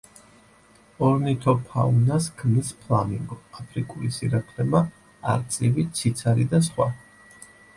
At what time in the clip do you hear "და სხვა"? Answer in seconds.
6.57-6.91